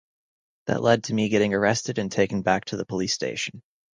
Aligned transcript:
That 0.65 0.81
led 0.81 1.03
to 1.03 1.13
me 1.13 1.29
getting 1.29 1.53
arrested 1.53 1.99
and 1.99 2.11
taken 2.11 2.41
back 2.41 2.65
to 2.65 2.75
the 2.75 2.87
police 2.87 3.13
station. 3.13 3.61